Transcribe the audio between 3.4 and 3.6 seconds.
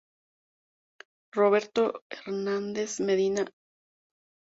Cts.